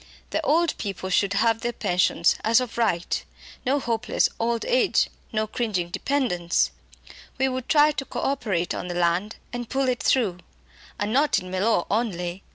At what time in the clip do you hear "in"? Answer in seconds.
11.37-11.51